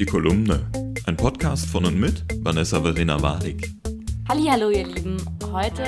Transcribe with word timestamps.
Die 0.00 0.06
Kolumne. 0.06 0.66
Ein 1.04 1.14
Podcast 1.14 1.66
von 1.66 1.84
und 1.84 2.00
mit 2.00 2.24
Vanessa 2.42 2.80
Verena 2.80 3.20
Wadig. 3.20 3.70
Hallo 4.30 4.70
ihr 4.70 4.86
Lieben. 4.86 5.18
Heute 5.52 5.84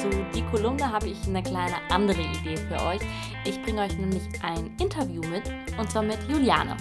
zu 0.00 0.08
Die 0.34 0.40
Kolumne 0.50 0.90
habe 0.90 1.08
ich 1.08 1.18
eine 1.26 1.42
kleine 1.42 1.74
andere 1.90 2.22
Idee 2.22 2.56
für 2.56 2.82
euch. 2.86 3.02
Ich 3.44 3.60
bringe 3.60 3.82
euch 3.82 3.98
nämlich 3.98 4.22
ein 4.42 4.74
Interview 4.80 5.20
mit 5.26 5.42
und 5.78 5.90
zwar 5.90 6.00
mit 6.00 6.16
Juliane. 6.26 6.74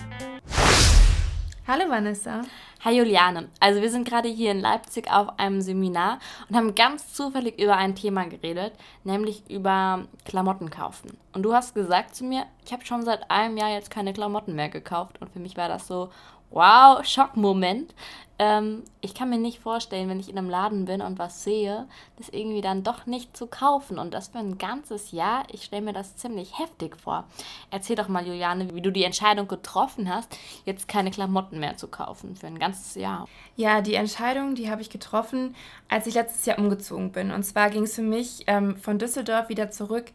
Hallo 1.67 1.83
Vanessa. 1.89 2.43
Hi 2.85 2.97
Juliane. 2.97 3.49
Also 3.59 3.81
wir 3.81 3.91
sind 3.91 4.07
gerade 4.07 4.29
hier 4.29 4.51
in 4.51 4.61
Leipzig 4.61 5.11
auf 5.11 5.37
einem 5.37 5.59
Seminar 5.59 6.19
und 6.47 6.55
haben 6.55 6.75
ganz 6.75 7.13
zufällig 7.13 7.59
über 7.61 7.75
ein 7.75 7.93
Thema 7.93 8.23
geredet, 8.23 8.71
nämlich 9.03 9.43
über 9.49 10.05
Klamotten 10.23 10.69
kaufen. 10.69 11.17
Und 11.33 11.43
du 11.43 11.53
hast 11.53 11.75
gesagt 11.75 12.15
zu 12.15 12.23
mir, 12.23 12.45
ich 12.65 12.71
habe 12.71 12.85
schon 12.85 13.03
seit 13.03 13.29
einem 13.29 13.57
Jahr 13.57 13.69
jetzt 13.69 13.91
keine 13.91 14.13
Klamotten 14.13 14.55
mehr 14.55 14.69
gekauft 14.69 15.21
und 15.21 15.29
für 15.29 15.39
mich 15.39 15.57
war 15.57 15.67
das 15.67 15.87
so, 15.87 16.09
wow, 16.51 17.03
Schockmoment. 17.05 17.93
Ähm, 18.41 18.83
ich 19.01 19.13
kann 19.13 19.29
mir 19.29 19.37
nicht 19.37 19.59
vorstellen, 19.59 20.07
wenn 20.07 20.21
ich 20.21 20.29
in 20.29 20.37
einem 20.37 20.49
Laden 20.49 20.85
bin 20.85 21.01
und 21.01 21.19
was 21.19 21.43
sehe, 21.43 21.87
das 22.17 22.29
irgendwie 22.29 22.61
dann 22.61 22.83
doch 22.83 23.05
nicht 23.05 23.35
zu 23.35 23.47
kaufen. 23.47 23.99
Und 23.99 24.13
das 24.13 24.29
für 24.29 24.39
ein 24.39 24.57
ganzes 24.57 25.11
Jahr. 25.11 25.43
Ich 25.51 25.65
stelle 25.65 25.81
mir 25.81 25.93
das 25.93 26.15
ziemlich 26.15 26.57
heftig 26.57 26.95
vor. 26.95 27.25
Erzähl 27.69 27.97
doch 27.97 28.07
mal, 28.07 28.25
Juliane, 28.25 28.73
wie 28.73 28.81
du 28.81 28.93
die 28.93 29.03
Entscheidung 29.03 29.49
getroffen 29.49 30.13
hast, 30.13 30.37
jetzt 30.63 30.87
keine 30.87 31.11
Klamotten 31.11 31.59
mehr 31.59 31.75
zu 31.75 31.89
kaufen 31.89 32.37
für 32.37 32.47
ein 32.47 32.59
ganzes 32.59 32.95
Jahr. 32.95 33.27
Ja, 33.57 33.81
die 33.81 33.95
Entscheidung, 33.95 34.55
die 34.55 34.71
habe 34.71 34.81
ich 34.81 34.89
getroffen, 34.89 35.53
als 35.89 36.07
ich 36.07 36.13
letztes 36.13 36.45
Jahr 36.45 36.59
umgezogen 36.59 37.11
bin. 37.11 37.31
Und 37.31 37.43
zwar 37.43 37.69
ging 37.69 37.83
es 37.83 37.95
für 37.95 38.01
mich 38.01 38.45
ähm, 38.47 38.77
von 38.77 38.99
Düsseldorf 38.99 39.49
wieder 39.49 39.69
zurück 39.69 40.13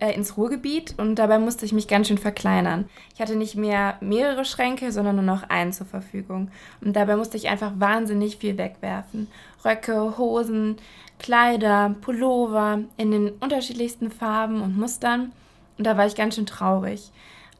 äh, 0.00 0.12
ins 0.12 0.36
Ruhrgebiet 0.36 0.94
und 0.98 1.16
dabei 1.16 1.38
musste 1.38 1.64
ich 1.64 1.72
mich 1.72 1.86
ganz 1.86 2.08
schön 2.08 2.18
verkleinern. 2.18 2.88
Ich 3.14 3.20
hatte 3.20 3.36
nicht 3.36 3.54
mehr 3.54 3.96
mehrere 4.00 4.44
Schränke, 4.44 4.92
sondern 4.92 5.16
nur 5.16 5.24
noch 5.24 5.48
einen 5.48 5.72
zur 5.72 5.86
Verfügung. 5.86 6.50
Und 6.80 6.96
dabei 6.96 7.16
musste 7.16 7.36
ich 7.36 7.48
einfach 7.48 7.72
wahnsinnig 7.76 8.38
viel 8.38 8.58
wegwerfen. 8.58 9.28
Röcke, 9.64 10.18
Hosen, 10.18 10.76
Kleider, 11.18 11.94
Pullover 12.00 12.80
in 12.96 13.10
den 13.10 13.30
unterschiedlichsten 13.30 14.10
Farben 14.10 14.62
und 14.62 14.76
Mustern. 14.76 15.32
Und 15.78 15.86
da 15.86 15.96
war 15.96 16.06
ich 16.06 16.16
ganz 16.16 16.34
schön 16.34 16.46
traurig. 16.46 17.10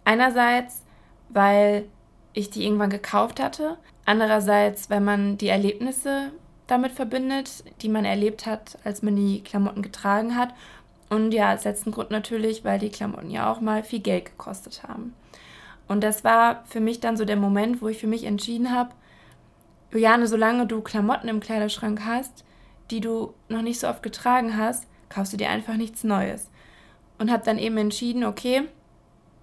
Einerseits, 0.05 0.83
weil 1.29 1.85
ich 2.33 2.51
die 2.51 2.65
irgendwann 2.65 2.91
gekauft 2.91 3.41
hatte. 3.41 3.77
Andererseits, 4.07 4.91
weil 4.91 5.01
man 5.01 5.37
die 5.37 5.49
Erlebnisse 5.49 6.33
damit 6.67 6.93
verbindet, 6.93 7.65
die 7.83 7.89
man 7.89 8.05
erlebt 8.05 8.47
hat, 8.47 8.79
als 8.85 9.03
man 9.03 9.17
die 9.17 9.43
Klamotten 9.43 9.83
getragen 9.83 10.37
hat. 10.37 10.55
Und 11.11 11.33
ja, 11.33 11.51
als 11.51 11.65
letzten 11.65 11.91
Grund 11.91 12.11
natürlich, 12.11 12.65
weil 12.65 12.79
die 12.79 12.89
Klamotten 12.89 13.31
ja 13.31 13.53
auch 13.53 13.61
mal 13.61 13.83
viel 13.83 13.99
Geld 14.01 14.27
gekostet 14.27 14.85
haben. 14.85 15.15
Und 15.89 16.03
das 16.03 16.23
war 16.23 16.65
für 16.67 16.81
mich 16.81 17.01
dann 17.01 17.17
so 17.17 17.25
der 17.25 17.37
Moment, 17.37 17.83
wo 17.83 17.89
ich 17.89 17.99
für 17.99 18.07
mich 18.07 18.25
entschieden 18.25 18.71
habe, 18.71 18.91
Juliane, 19.91 20.29
solange 20.29 20.67
du 20.67 20.81
Klamotten 20.83 21.29
im 21.29 21.41
Kleiderschrank 21.41 22.03
hast, 22.07 22.45
die 22.93 23.01
du 23.01 23.35
noch 23.49 23.63
nicht 23.63 23.81
so 23.81 23.89
oft 23.89 24.03
getragen 24.03 24.57
hast, 24.57 24.87
kaufst 25.09 25.33
du 25.33 25.37
dir 25.37 25.51
einfach 25.51 25.75
nichts 25.75 26.05
Neues. 26.05 26.49
Und 27.19 27.31
habe 27.31 27.45
dann 27.45 27.59
eben 27.59 27.77
entschieden, 27.77 28.25
okay, 28.25 28.63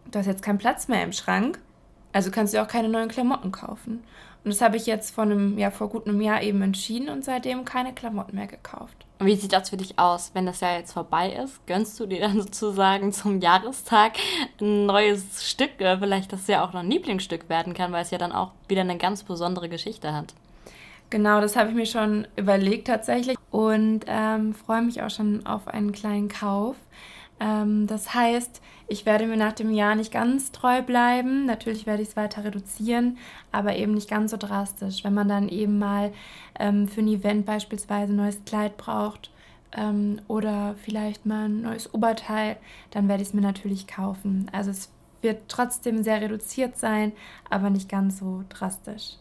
du 0.09 0.19
hast 0.19 0.25
jetzt 0.25 0.41
keinen 0.41 0.57
Platz 0.57 0.87
mehr 0.87 1.03
im 1.03 1.11
Schrank, 1.11 1.59
also 2.13 2.31
kannst 2.31 2.53
du 2.53 2.61
auch 2.61 2.67
keine 2.67 2.89
neuen 2.89 3.09
Klamotten 3.09 3.51
kaufen. 3.51 4.03
Und 4.47 4.53
das 4.53 4.61
habe 4.61 4.77
ich 4.77 4.85
jetzt 4.85 5.13
vor 5.13 5.25
einem, 5.25 5.57
ja, 5.57 5.71
vor 5.71 5.89
gut 5.89 6.07
einem 6.07 6.21
Jahr 6.21 6.41
eben 6.41 6.61
entschieden 6.61 7.09
und 7.09 7.25
seitdem 7.25 7.65
keine 7.65 7.91
Klamotten 7.91 8.37
mehr 8.37 8.47
gekauft. 8.47 9.05
Und 9.19 9.25
wie 9.25 9.35
sieht 9.35 9.51
das 9.51 9.71
für 9.71 9.75
dich 9.75 9.99
aus, 9.99 10.31
wenn 10.35 10.45
das 10.45 10.61
Jahr 10.61 10.77
jetzt 10.77 10.93
vorbei 10.93 11.33
ist? 11.33 11.67
Gönnst 11.67 11.99
du 11.99 12.05
dir 12.05 12.21
dann 12.21 12.39
sozusagen 12.41 13.11
zum 13.11 13.41
Jahrestag 13.41 14.13
ein 14.61 14.85
neues 14.85 15.49
Stück, 15.51 15.81
äh, 15.81 15.97
vielleicht 15.97 16.31
das 16.31 16.47
ja 16.47 16.63
auch 16.63 16.71
noch 16.71 16.79
ein 16.79 16.89
Lieblingsstück 16.89 17.49
werden 17.49 17.73
kann, 17.73 17.91
weil 17.91 18.03
es 18.03 18.11
ja 18.11 18.17
dann 18.17 18.31
auch 18.31 18.53
wieder 18.69 18.79
eine 18.79 18.97
ganz 18.97 19.23
besondere 19.23 19.67
Geschichte 19.67 20.13
hat? 20.13 20.33
Genau, 21.09 21.41
das 21.41 21.57
habe 21.57 21.67
ich 21.71 21.75
mir 21.75 21.85
schon 21.85 22.25
überlegt 22.37 22.87
tatsächlich 22.87 23.35
und 23.51 24.05
ähm, 24.07 24.53
freue 24.53 24.81
mich 24.81 25.01
auch 25.01 25.09
schon 25.09 25.45
auf 25.45 25.67
einen 25.67 25.91
kleinen 25.91 26.29
Kauf. 26.29 26.77
Ähm, 27.39 27.87
das 27.87 28.13
heißt, 28.13 28.61
ich 28.87 29.05
werde 29.05 29.27
mir 29.27 29.37
nach 29.37 29.53
dem 29.53 29.71
Jahr 29.71 29.95
nicht 29.95 30.11
ganz 30.11 30.51
treu 30.51 30.81
bleiben. 30.81 31.45
Natürlich 31.45 31.85
werde 31.85 32.01
ich 32.01 32.09
es 32.09 32.15
weiter 32.15 32.43
reduzieren, 32.43 33.17
aber 33.51 33.75
eben 33.75 33.93
nicht 33.93 34.09
ganz 34.09 34.31
so 34.31 34.37
drastisch. 34.37 35.03
Wenn 35.03 35.13
man 35.13 35.27
dann 35.27 35.49
eben 35.49 35.77
mal 35.77 36.13
ähm, 36.59 36.87
für 36.87 37.01
ein 37.01 37.07
Event 37.07 37.45
beispielsweise 37.45 38.13
ein 38.13 38.17
neues 38.17 38.43
Kleid 38.45 38.77
braucht 38.77 39.29
ähm, 39.75 40.21
oder 40.27 40.75
vielleicht 40.83 41.25
mal 41.25 41.45
ein 41.45 41.61
neues 41.61 41.93
Oberteil, 41.93 42.57
dann 42.91 43.07
werde 43.09 43.23
ich 43.23 43.29
es 43.29 43.33
mir 43.33 43.41
natürlich 43.41 43.87
kaufen. 43.87 44.49
Also 44.53 44.71
es 44.71 44.89
wird 45.21 45.49
trotzdem 45.49 46.03
sehr 46.03 46.21
reduziert 46.21 46.77
sein, 46.77 47.11
aber 47.49 47.69
nicht 47.69 47.89
ganz 47.89 48.19
so 48.19 48.43
drastisch. 48.49 49.17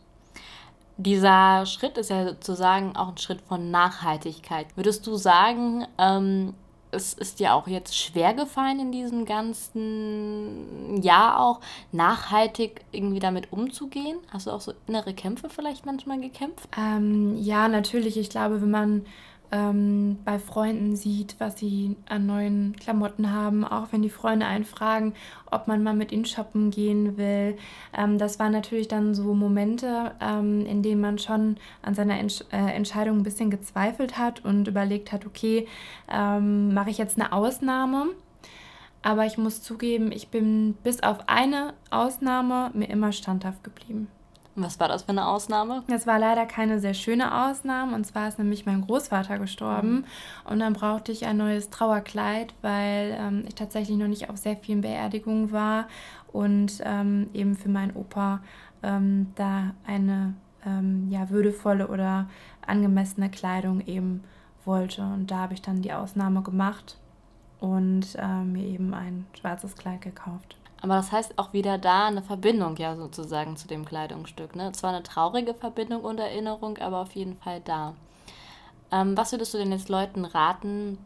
Dieser 0.99 1.67
Schritt 1.67 1.99
ist 1.99 2.09
ja 2.09 2.25
sozusagen 2.25 2.97
auch 2.97 3.09
ein 3.09 3.19
Schritt 3.19 3.43
von 3.43 3.71
Nachhaltigkeit. 3.71 4.67
Würdest 4.77 5.07
du 5.07 5.17
sagen, 5.17 5.87
ähm, 5.99 6.55
es 6.91 7.13
ist 7.15 7.41
dir 7.41 7.55
auch 7.55 7.69
jetzt 7.69 7.97
schwer 7.97 8.35
gefallen 8.35 8.81
in 8.81 8.93
diesem 8.93 9.25
ganzen 9.25 11.03
Jahr 11.03 11.41
auch, 11.41 11.61
nachhaltig 11.93 12.83
irgendwie 12.93 13.19
damit 13.19 13.53
umzugehen? 13.53 14.19
Hast 14.33 14.47
du 14.47 14.51
auch 14.51 14.61
so 14.61 14.73
innere 14.87 15.15
Kämpfe 15.15 15.49
vielleicht 15.49 15.87
manchmal 15.87 16.21
gekämpft? 16.21 16.69
Ähm, 16.77 17.37
ja, 17.37 17.69
natürlich. 17.69 18.17
Ich 18.17 18.31
glaube, 18.31 18.63
wenn 18.63 18.71
man 18.71 19.07
ähm, 19.53 20.19
bei 20.25 20.39
Freunden 20.39 20.97
sieht, 20.97 21.37
was 21.39 21.59
sie 21.59 21.97
an 22.09 22.27
neuen 22.27 22.75
Klamotten 22.77 23.33
haben, 23.33 23.65
auch 23.65 23.89
wenn 23.91 24.03
die 24.03 24.11
Freunde 24.11 24.47
einen 24.47 24.65
fragen, 24.65 25.15
ob 25.51 25.69
man 25.69 25.83
mal 25.83 25.95
mit 25.95 26.13
ihnen 26.13 26.25
shoppen 26.25 26.71
gehen 26.71 27.17
will. 27.17 27.57
Ähm, 27.97 28.19
das 28.19 28.39
waren 28.39 28.53
natürlich 28.53 28.89
dann 28.89 29.15
so 29.15 29.35
Momente, 29.35 30.13
ähm, 30.21 30.67
in 30.67 30.83
denen 30.83 31.01
man 31.01 31.19
schon 31.19 31.57
an 31.83 31.95
seiner 31.95 32.19
Entsch 32.19 32.43
äh, 32.53 32.75
Entscheidung 32.75 33.19
ein 33.19 33.23
bisschen 33.23 33.51
gezweifelt 33.51 34.19
hat 34.19 34.45
und 34.45 34.69
überlegt 34.69 35.13
hat, 35.13 35.27
okay, 35.27 35.67
ähm, 36.11 36.75
mache 36.75 36.91
ich 36.91 36.99
jetzt 36.99 37.19
eine 37.19 37.33
Ausnahme? 37.33 38.09
Aber 39.03 39.25
ich 39.25 39.39
muss 39.39 39.63
zugeben, 39.63 40.11
ich 40.11 40.29
bin 40.29 40.75
bis 40.83 41.03
auf 41.03 41.29
eine 41.29 41.75
Ausnahme 41.91 42.71
mir 42.75 42.89
immer 42.91 43.13
standhaft 43.13 43.63
geblieben. 43.63 44.09
Was 44.57 44.81
war 44.81 44.89
das 44.89 45.03
für 45.03 45.11
eine 45.11 45.29
Ausnahme? 45.29 45.83
Das 45.87 46.07
war 46.07 46.19
leider 46.19 46.47
keine 46.47 46.81
sehr 46.81 46.95
schöne 46.95 47.47
Ausnahme. 47.47 47.95
Und 47.95 48.07
zwar 48.07 48.27
ist 48.27 48.39
nämlich 48.39 48.65
mein 48.65 48.81
Großvater 48.81 49.39
gestorben. 49.39 49.91
Mhm. 49.91 50.05
Und 50.51 50.61
dann 50.61 50.73
brauchte 50.73 51.13
ich 51.13 51.27
ein 51.27 51.37
neues 51.37 51.69
Trauerkleid, 51.69 52.55
weil 52.63 53.17
ähm, 53.21 53.45
ich 53.47 53.55
tatsächlich 53.55 53.99
noch 53.99 54.09
nicht 54.09 54.31
auf 54.31 54.39
sehr 54.39 54.57
vielen 54.57 54.81
Beerdigungen 54.81 55.53
war 55.53 55.89
und 56.33 56.81
ähm, 56.85 57.29
eben 57.35 57.55
für 57.55 57.69
meinen 57.69 57.95
Opa 57.95 58.41
ähm, 58.83 59.33
da 59.35 59.75
eine 59.87 60.35
ähm, 60.65 61.09
ja, 61.11 61.29
würdevolle 61.29 61.89
oder 61.89 62.29
angemessene 62.67 63.31
Kleidung 63.31 63.87
eben 63.87 64.25
wollte. 64.65 65.03
Und 65.03 65.31
da 65.31 65.39
habe 65.39 65.55
ich 65.55 65.63
dann 65.63 65.83
die 65.83 65.93
Ausnahme 65.93 66.43
gemacht 66.43 66.99
und 67.61 68.15
äh, 68.17 68.43
mir 68.45 68.65
eben 68.65 68.95
ein 68.95 69.27
schwarzes 69.39 69.77
Kleid 69.77 70.01
gekauft. 70.01 70.57
Aber 70.83 70.97
das 70.97 71.11
heißt 71.11 71.39
auch 71.39 71.53
wieder 71.53 71.79
da 71.79 72.07
eine 72.07 72.23
Verbindung 72.23 72.77
ja 72.77 72.97
sozusagen 72.97 73.57
zu 73.57 73.67
dem 73.67 73.85
Kleidungsstück. 73.85 74.55
Ne? 74.57 74.73
Zwar 74.73 74.91
eine 74.91 75.03
traurige 75.03 75.55
Verbindung 75.55 76.03
und 76.03 76.19
Erinnerung, 76.19 76.79
aber 76.79 77.01
auf 77.01 77.13
jeden 77.13 77.37
Fall 77.39 77.61
da. 77.65 77.95
Ähm, 78.93 79.17
was 79.17 79.33
würdest 79.33 79.55
du 79.55 79.59
denn 79.59 79.73
jetzt 79.73 79.89
Leuten 79.89 80.25
raten, 80.25 80.99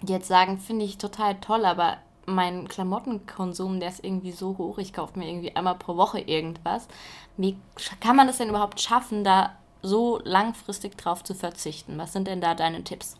die 0.00 0.12
jetzt 0.12 0.28
sagen, 0.28 0.58
finde 0.58 0.84
ich 0.84 0.98
total 0.98 1.36
toll, 1.36 1.64
aber 1.64 1.98
mein 2.26 2.68
Klamottenkonsum, 2.68 3.80
der 3.80 3.90
ist 3.90 4.04
irgendwie 4.04 4.32
so 4.32 4.56
hoch, 4.58 4.78
ich 4.78 4.92
kaufe 4.92 5.18
mir 5.18 5.28
irgendwie 5.28 5.54
einmal 5.54 5.74
pro 5.74 5.96
Woche 5.96 6.20
irgendwas. 6.20 6.88
Wie 7.36 7.56
kann 8.00 8.16
man 8.16 8.26
das 8.26 8.38
denn 8.38 8.48
überhaupt 8.48 8.80
schaffen, 8.80 9.24
da 9.24 9.52
so 9.82 10.20
langfristig 10.24 10.96
drauf 10.96 11.24
zu 11.24 11.34
verzichten? 11.34 11.98
Was 11.98 12.12
sind 12.12 12.28
denn 12.28 12.40
da 12.40 12.54
deine 12.54 12.84
Tipps? 12.84 13.16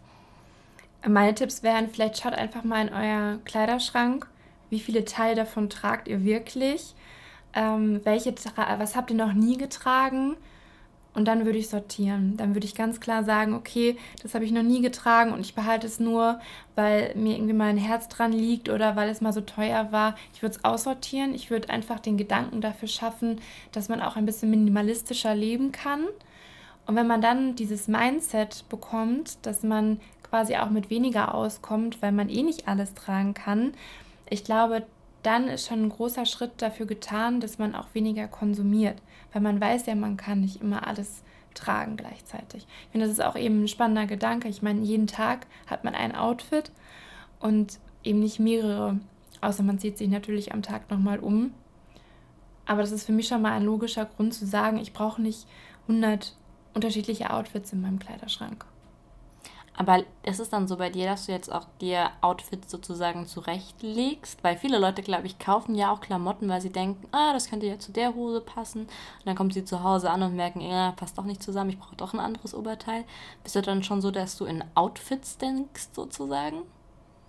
Meine 1.07 1.35
Tipps 1.35 1.63
wären, 1.65 1.89
vielleicht 1.89 2.19
schaut 2.19 2.35
einfach 2.35 2.63
mal 2.63 2.87
in 2.87 2.95
euer 2.95 3.39
Kleiderschrank 3.45 4.29
wie 4.73 4.81
viele 4.81 5.05
Teile 5.05 5.37
davon 5.37 5.69
tragt 5.69 6.09
ihr 6.09 6.25
wirklich, 6.25 6.95
ähm, 7.53 8.01
welche, 8.05 8.35
was 8.57 8.97
habt 8.97 9.11
ihr 9.11 9.17
noch 9.17 9.35
nie 9.35 9.59
getragen 9.59 10.35
und 11.13 11.27
dann 11.27 11.45
würde 11.45 11.59
ich 11.59 11.69
sortieren. 11.69 12.39
Dann 12.39 12.55
würde 12.55 12.67
ich 12.67 12.75
ganz 12.75 12.99
klar 12.99 13.23
sagen, 13.23 13.53
okay, 13.53 13.99
das 14.23 14.35
habe 14.35 14.47
ich 14.47 14.51
noch 14.51 14.63
nie 14.63 14.81
getragen 14.81 15.33
und 15.33 15.41
ich 15.41 15.55
behalte 15.55 15.87
es 15.87 16.01
nur, 16.01 16.41
weil 16.75 17.15
mir 17.17 17.35
irgendwie 17.35 17.53
mein 17.53 17.77
Herz 17.77 18.09
dran 18.09 18.33
liegt 18.33 18.71
oder 18.71 18.97
weil 18.97 19.11
es 19.11 19.21
mal 19.21 19.35
so 19.35 19.43
teuer 19.43 19.93
war. 19.93 20.15
Ich 20.33 20.41
würde 20.41 20.57
es 20.57 20.65
aussortieren. 20.65 21.35
Ich 21.35 21.51
würde 21.51 21.69
einfach 21.69 22.01
den 22.01 22.17
Gedanken 22.17 22.63
dafür 22.63 22.89
schaffen, 22.89 23.43
dass 23.73 23.91
man 23.91 24.01
auch 24.01 24.17
ein 24.17 24.25
bisschen 24.25 24.49
minimalistischer 24.49 25.35
leben 25.35 25.71
kann. 25.71 26.07
Und 26.87 26.97
wenn 26.97 27.07
man 27.07 27.21
dann 27.21 27.57
dieses 27.57 27.89
Mindset 27.89 28.65
bekommt, 28.71 29.45
dass 29.45 29.63
man 29.63 30.01
quasi 30.23 30.57
auch 30.57 30.71
mit 30.71 30.89
weniger 30.89 31.35
auskommt, 31.35 32.01
weil 32.01 32.13
man 32.13 32.31
eh 32.31 32.43
nicht 32.43 32.69
alles 32.69 32.95
tragen 32.95 33.35
kann, 33.35 33.75
ich 34.29 34.45
glaube, 34.45 34.87
dann 35.23 35.49
ist 35.49 35.67
schon 35.67 35.85
ein 35.85 35.89
großer 35.89 36.27
Schritt 36.27 36.53
dafür 36.59 36.87
getan, 36.87 37.41
dass 37.41 37.59
man 37.59 37.75
auch 37.75 37.89
weniger 37.95 38.27
konsumiert, 38.29 39.01
weil 39.33 39.43
man 39.43 39.61
weiß 39.61 39.87
ja, 39.87 39.95
man 39.95 40.17
kann 40.17 40.41
nicht 40.41 40.61
immer 40.61 40.87
alles 40.87 41.23
tragen 41.55 41.97
gleichzeitig. 41.97 42.67
Ich 42.85 42.89
finde, 42.91 43.07
das 43.07 43.19
ist 43.19 43.25
auch 43.25 43.37
eben 43.37 43.65
ein 43.65 43.69
spannender 43.69 44.07
Gedanke. 44.07 44.49
Ich 44.49 44.63
meine, 44.63 44.81
jeden 44.81 45.07
Tag 45.07 45.47
hat 45.67 45.85
man 45.85 45.95
ein 45.95 46.15
Outfit 46.15 46.73
und 47.41 47.79
eben 48.03 48.21
nicht 48.21 48.41
mehrere, 48.41 48.99
außer 49.41 49.63
man 49.63 49.79
zieht 49.79 49.99
sich 49.99 50.09
natürlich 50.09 50.53
am 50.53 50.63
Tag 50.63 50.91
nochmal 50.91 51.19
um. 51.19 51.53
Aber 52.67 52.81
das 52.81 52.93
ist 52.93 53.05
für 53.05 53.13
mich 53.13 53.29
schon 53.29 53.43
mal 53.43 53.53
ein 53.53 53.65
logischer 53.65 54.07
Grund 54.07 54.35
zu 54.35 54.47
sagen, 54.47 54.79
ich 54.79 54.93
brauche 54.93 55.21
nicht 55.21 55.47
100 55.89 56.37
unterschiedliche 56.75 57.31
Outfits 57.31 57.73
in 57.73 57.83
meinem 57.83 57.99
Kleiderschrank. 57.99 58.65
Aber 59.83 60.05
ist 60.23 60.39
es 60.39 60.49
dann 60.49 60.69
so 60.69 60.77
bei 60.77 60.91
dir, 60.91 61.07
dass 61.07 61.27
du 61.27 61.33
jetzt 61.33 61.51
auch 61.51 61.67
dir 61.81 62.13
Outfits 62.21 62.71
sozusagen 62.71 63.27
zurechtlegst? 63.27 64.45
Weil 64.45 64.57
viele 64.57 64.79
Leute, 64.79 65.03
glaube 65.03 65.27
ich, 65.27 65.41
kaufen 65.41 65.75
ja 65.75 65.93
auch 65.93 66.01
Klamotten, 66.01 66.49
weil 66.49 66.61
sie 66.61 66.71
denken, 66.71 67.09
ah, 67.11 67.33
das 67.33 67.51
könnte 67.51 67.67
ja 67.67 67.81
zu 67.81 67.91
der 67.91 68.15
Hose 68.15 68.41
passen. 68.41 68.83
Und 68.83 69.27
dann 69.27 69.35
kommen 69.35 69.51
sie 69.51 69.65
zu 69.65 69.83
Hause 69.83 70.09
an 70.09 70.23
und 70.23 70.37
merken, 70.37 70.61
ja, 70.61 70.93
passt 70.93 71.19
doch 71.19 71.25
nicht 71.25 71.43
zusammen, 71.43 71.71
ich 71.71 71.81
brauche 71.81 71.97
doch 71.97 72.13
ein 72.13 72.21
anderes 72.21 72.55
Oberteil. 72.55 73.03
Bist 73.43 73.57
du 73.57 73.63
dann 73.63 73.83
schon 73.83 74.01
so, 74.01 74.13
dass 74.13 74.37
du 74.39 74.45
in 74.45 74.63
Outfits 74.77 75.37
denkst, 75.37 75.89
sozusagen? 75.93 76.63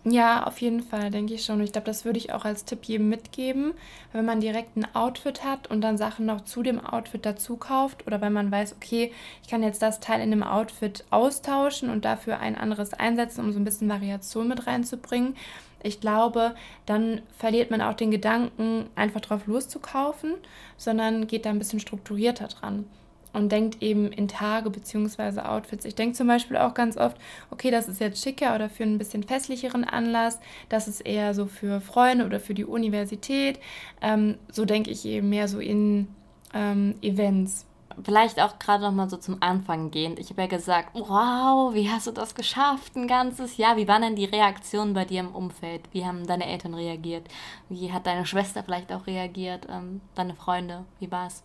Ja, 0.05 0.43
auf 0.45 0.59
jeden 0.59 0.81
Fall, 0.83 1.11
denke 1.11 1.33
ich 1.33 1.45
schon. 1.45 1.61
Ich 1.61 1.71
glaube, 1.71 1.85
das 1.85 2.03
würde 2.03 2.19
ich 2.19 2.33
auch 2.33 2.43
als 2.43 2.65
Tipp 2.65 2.83
jedem 2.83 3.07
mitgeben. 3.07 3.73
Wenn 4.11 4.25
man 4.25 4.41
direkt 4.41 4.75
ein 4.75 4.93
Outfit 4.93 5.45
hat 5.45 5.71
und 5.71 5.79
dann 5.79 5.97
Sachen 5.97 6.25
noch 6.25 6.41
zu 6.41 6.61
dem 6.61 6.85
Outfit 6.85 7.25
dazu 7.25 7.55
kauft 7.55 8.05
oder 8.05 8.19
wenn 8.19 8.33
man 8.33 8.51
weiß, 8.51 8.73
okay, 8.73 9.13
ich 9.41 9.47
kann 9.49 9.63
jetzt 9.63 9.81
das 9.81 10.01
Teil 10.01 10.19
in 10.19 10.31
dem 10.31 10.43
Outfit 10.43 11.05
austauschen 11.09 11.89
und 11.89 12.03
dafür 12.03 12.39
ein 12.39 12.57
anderes 12.57 12.93
einsetzen, 12.93 13.45
um 13.45 13.53
so 13.53 13.59
ein 13.59 13.63
bisschen 13.63 13.87
Variation 13.87 14.49
mit 14.49 14.67
reinzubringen. 14.67 15.37
Ich 15.81 16.01
glaube, 16.01 16.53
dann 16.85 17.21
verliert 17.37 17.71
man 17.71 17.81
auch 17.81 17.93
den 17.93 18.11
Gedanken, 18.11 18.87
einfach 18.95 19.21
drauf 19.21 19.47
loszukaufen, 19.47 20.33
sondern 20.75 21.27
geht 21.27 21.45
da 21.45 21.49
ein 21.49 21.59
bisschen 21.59 21.79
strukturierter 21.79 22.47
dran 22.49 22.85
und 23.33 23.51
denkt 23.51 23.81
eben 23.81 24.11
in 24.11 24.27
Tage 24.27 24.69
bzw. 24.69 25.41
Outfits. 25.41 25.85
Ich 25.85 25.95
denke 25.95 26.15
zum 26.15 26.27
Beispiel 26.27 26.57
auch 26.57 26.73
ganz 26.73 26.97
oft, 26.97 27.17
okay, 27.49 27.71
das 27.71 27.87
ist 27.87 27.99
jetzt 27.99 28.23
schicker 28.23 28.55
oder 28.55 28.69
für 28.69 28.83
einen 28.83 28.99
bisschen 28.99 29.23
festlicheren 29.23 29.83
Anlass, 29.83 30.39
das 30.69 30.87
ist 30.87 31.01
eher 31.01 31.33
so 31.33 31.47
für 31.47 31.81
Freunde 31.81 32.25
oder 32.25 32.39
für 32.39 32.53
die 32.53 32.65
Universität. 32.65 33.59
Ähm, 34.01 34.37
so 34.51 34.65
denke 34.65 34.91
ich 34.91 35.05
eben 35.05 35.29
mehr 35.29 35.47
so 35.47 35.59
in 35.59 36.07
ähm, 36.53 36.95
Events. 37.01 37.65
Vielleicht 38.03 38.39
auch 38.39 38.57
gerade 38.57 38.83
noch 38.83 38.91
mal 38.91 39.09
so 39.09 39.17
zum 39.17 39.37
Anfang 39.41 39.91
gehend. 39.91 40.17
Ich 40.17 40.31
habe 40.31 40.41
ja 40.41 40.47
gesagt, 40.47 40.89
wow, 40.93 41.73
wie 41.75 41.89
hast 41.89 42.07
du 42.07 42.11
das 42.11 42.33
geschafft, 42.33 42.95
ein 42.95 43.07
ganzes 43.07 43.57
Jahr? 43.57 43.77
Wie 43.77 43.87
waren 43.87 44.01
denn 44.01 44.15
die 44.15 44.25
Reaktionen 44.25 44.93
bei 44.93 45.05
dir 45.05 45.19
im 45.19 45.35
Umfeld? 45.35 45.81
Wie 45.91 46.03
haben 46.03 46.25
deine 46.25 46.47
Eltern 46.47 46.73
reagiert? 46.73 47.27
Wie 47.69 47.91
hat 47.91 48.07
deine 48.07 48.25
Schwester 48.25 48.63
vielleicht 48.63 48.91
auch 48.91 49.05
reagiert? 49.05 49.67
Ähm, 49.69 50.01
deine 50.15 50.33
Freunde? 50.33 50.85
Wie 50.99 51.11
war 51.11 51.27
es? 51.27 51.43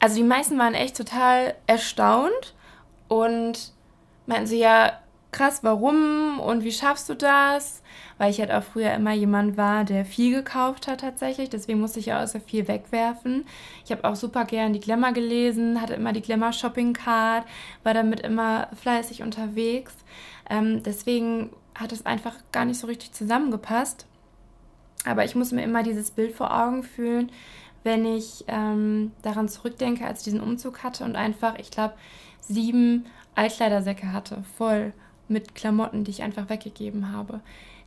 Also 0.00 0.16
die 0.16 0.22
meisten 0.22 0.58
waren 0.58 0.74
echt 0.74 0.96
total 0.96 1.54
erstaunt 1.66 2.54
und 3.08 3.72
meinten 4.26 4.46
so, 4.46 4.54
ja, 4.54 4.92
krass, 5.30 5.60
warum 5.62 6.40
und 6.40 6.64
wie 6.64 6.72
schaffst 6.72 7.08
du 7.08 7.14
das? 7.14 7.82
Weil 8.16 8.30
ich 8.30 8.40
halt 8.40 8.50
auch 8.50 8.62
früher 8.62 8.92
immer 8.94 9.12
jemand 9.12 9.56
war, 9.56 9.84
der 9.84 10.04
viel 10.04 10.34
gekauft 10.34 10.88
hat 10.88 11.00
tatsächlich. 11.00 11.50
Deswegen 11.50 11.80
musste 11.80 12.00
ich 12.00 12.06
ja 12.06 12.22
auch 12.22 12.26
sehr 12.26 12.40
viel 12.40 12.66
wegwerfen. 12.66 13.44
Ich 13.84 13.92
habe 13.92 14.04
auch 14.08 14.16
super 14.16 14.44
gern 14.44 14.72
die 14.72 14.80
Glamour 14.80 15.12
gelesen, 15.12 15.80
hatte 15.80 15.94
immer 15.94 16.12
die 16.12 16.22
Glamour 16.22 16.52
Shopping 16.52 16.92
Card, 16.92 17.44
war 17.82 17.94
damit 17.94 18.20
immer 18.20 18.68
fleißig 18.80 19.22
unterwegs. 19.22 19.94
Ähm, 20.48 20.82
deswegen 20.82 21.50
hat 21.74 21.92
es 21.92 22.06
einfach 22.06 22.34
gar 22.50 22.64
nicht 22.64 22.80
so 22.80 22.86
richtig 22.86 23.12
zusammengepasst. 23.12 24.06
Aber 25.04 25.24
ich 25.24 25.34
muss 25.34 25.52
mir 25.52 25.62
immer 25.62 25.82
dieses 25.82 26.10
Bild 26.10 26.34
vor 26.34 26.52
Augen 26.52 26.82
fühlen, 26.82 27.30
wenn 27.84 28.04
ich 28.04 28.44
ähm, 28.48 29.12
daran 29.22 29.48
zurückdenke, 29.48 30.06
als 30.06 30.20
ich 30.20 30.24
diesen 30.24 30.40
Umzug 30.40 30.82
hatte 30.82 31.04
und 31.04 31.16
einfach, 31.16 31.58
ich 31.58 31.70
glaube, 31.70 31.94
sieben 32.40 33.06
Altkleidersäcke 33.34 34.12
hatte, 34.12 34.42
voll 34.56 34.92
mit 35.28 35.54
Klamotten, 35.54 36.04
die 36.04 36.10
ich 36.10 36.22
einfach 36.22 36.48
weggegeben 36.48 37.12
habe. 37.12 37.40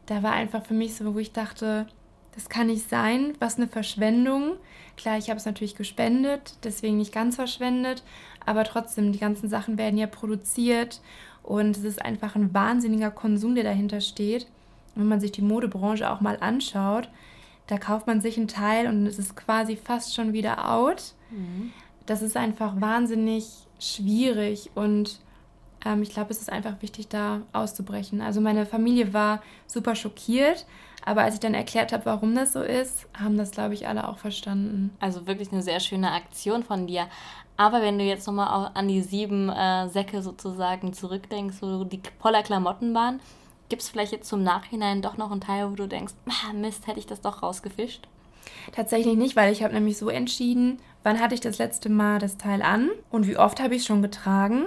Da 0.05 0.23
war 0.23 0.33
einfach 0.33 0.65
für 0.65 0.73
mich 0.73 0.95
so, 0.95 1.13
wo 1.13 1.19
ich 1.19 1.31
dachte, 1.31 1.87
das 2.35 2.49
kann 2.49 2.67
nicht 2.67 2.89
sein, 2.89 3.33
was 3.39 3.57
eine 3.57 3.67
Verschwendung. 3.67 4.53
Klar, 4.95 5.17
ich 5.17 5.29
habe 5.29 5.37
es 5.37 5.45
natürlich 5.45 5.75
gespendet, 5.75 6.55
deswegen 6.63 6.97
nicht 6.97 7.13
ganz 7.13 7.35
verschwendet, 7.35 8.03
aber 8.45 8.63
trotzdem, 8.63 9.11
die 9.11 9.19
ganzen 9.19 9.49
Sachen 9.49 9.77
werden 9.77 9.97
ja 9.97 10.07
produziert 10.07 11.01
und 11.43 11.77
es 11.77 11.83
ist 11.83 12.01
einfach 12.01 12.35
ein 12.35 12.53
wahnsinniger 12.53 13.11
Konsum, 13.11 13.55
der 13.55 13.63
dahinter 13.63 14.01
steht. 14.01 14.47
wenn 14.95 15.07
man 15.07 15.21
sich 15.21 15.31
die 15.31 15.41
Modebranche 15.41 16.09
auch 16.09 16.19
mal 16.19 16.37
anschaut, 16.41 17.09
da 17.67 17.77
kauft 17.77 18.07
man 18.07 18.21
sich 18.21 18.37
ein 18.37 18.47
Teil 18.47 18.87
und 18.87 19.05
es 19.05 19.19
ist 19.19 19.35
quasi 19.35 19.75
fast 19.75 20.13
schon 20.13 20.33
wieder 20.33 20.69
out. 20.71 21.13
Mhm. 21.29 21.71
Das 22.05 22.21
ist 22.21 22.35
einfach 22.35 22.79
wahnsinnig 22.81 23.47
schwierig 23.79 24.71
und 24.75 25.19
ähm, 25.85 26.01
ich 26.01 26.09
glaube, 26.09 26.31
es 26.31 26.41
ist 26.41 26.51
einfach 26.51 26.81
wichtig, 26.81 27.07
da 27.07 27.41
auszubrechen. 27.53 28.21
Also 28.21 28.41
meine 28.41 28.65
Familie 28.65 29.13
war 29.13 29.41
super 29.67 29.95
schockiert, 29.95 30.65
aber 31.03 31.23
als 31.23 31.35
ich 31.35 31.39
dann 31.39 31.53
erklärt 31.53 31.93
habe, 31.93 32.05
warum 32.05 32.35
das 32.35 32.53
so 32.53 32.61
ist, 32.61 33.07
haben 33.17 33.37
das, 33.37 33.51
glaube 33.51 33.73
ich, 33.73 33.87
alle 33.87 34.07
auch 34.07 34.17
verstanden. 34.17 34.91
Also 34.99 35.25
wirklich 35.25 35.51
eine 35.51 35.63
sehr 35.63 35.79
schöne 35.79 36.11
Aktion 36.11 36.63
von 36.63 36.87
dir. 36.87 37.07
Aber 37.57 37.81
wenn 37.81 37.97
du 37.97 38.03
jetzt 38.03 38.27
nochmal 38.27 38.71
an 38.73 38.87
die 38.87 39.01
sieben 39.01 39.49
äh, 39.49 39.87
Säcke 39.89 40.21
sozusagen 40.21 40.93
zurückdenkst, 40.93 41.57
wo 41.61 41.83
die 41.83 42.01
voller 42.19 42.43
Klamotten 42.43 42.93
waren, 42.93 43.19
Gibt 43.71 43.83
es 43.83 43.89
vielleicht 43.89 44.11
jetzt 44.11 44.27
zum 44.27 44.43
Nachhinein 44.43 45.01
doch 45.01 45.15
noch 45.15 45.31
einen 45.31 45.39
Teil, 45.39 45.71
wo 45.71 45.75
du 45.75 45.87
denkst, 45.87 46.13
ah, 46.27 46.51
Mist, 46.51 46.87
hätte 46.87 46.99
ich 46.99 47.05
das 47.05 47.21
doch 47.21 47.41
rausgefischt? 47.41 48.05
Tatsächlich 48.73 49.15
nicht, 49.15 49.37
weil 49.37 49.49
ich 49.49 49.63
habe 49.63 49.73
nämlich 49.73 49.97
so 49.97 50.09
entschieden, 50.09 50.79
wann 51.03 51.21
hatte 51.21 51.35
ich 51.35 51.39
das 51.39 51.57
letzte 51.57 51.87
Mal 51.87 52.19
das 52.19 52.35
Teil 52.35 52.63
an 52.63 52.89
und 53.11 53.27
wie 53.27 53.37
oft 53.37 53.61
habe 53.61 53.73
ich 53.73 53.83
es 53.83 53.87
schon 53.87 54.01
getragen 54.01 54.65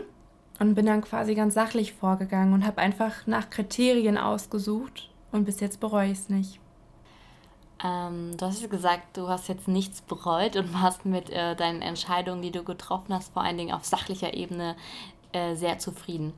und 0.58 0.74
bin 0.74 0.86
dann 0.86 1.02
quasi 1.02 1.34
ganz 1.34 1.52
sachlich 1.52 1.92
vorgegangen 1.92 2.54
und 2.54 2.64
habe 2.64 2.80
einfach 2.80 3.26
nach 3.26 3.50
Kriterien 3.50 4.16
ausgesucht 4.16 5.10
und 5.32 5.44
bis 5.44 5.60
jetzt 5.60 5.80
bereue 5.80 6.10
ich 6.10 6.20
es 6.20 6.28
nicht. 6.30 6.58
Ähm, 7.84 8.34
du 8.38 8.46
hast 8.46 8.70
gesagt, 8.70 9.18
du 9.18 9.28
hast 9.28 9.48
jetzt 9.48 9.68
nichts 9.68 10.00
bereut 10.00 10.56
und 10.56 10.72
warst 10.72 11.04
mit 11.04 11.28
äh, 11.28 11.54
deinen 11.54 11.82
Entscheidungen, 11.82 12.40
die 12.40 12.52
du 12.52 12.64
getroffen 12.64 13.12
hast, 13.12 13.34
vor 13.34 13.42
allen 13.42 13.58
Dingen 13.58 13.74
auf 13.74 13.84
sachlicher 13.84 14.32
Ebene 14.32 14.76
äh, 15.32 15.56
sehr 15.56 15.78
zufrieden 15.78 16.32